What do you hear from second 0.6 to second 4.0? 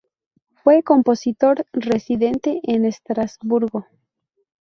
compositor residente en Estrasburgo.